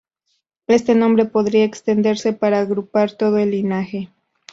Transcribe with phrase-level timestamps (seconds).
[0.65, 4.09] Este nombre podría extenderse para agrupar todo el linaje.